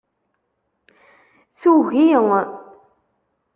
[1.61, 2.03] Tugi.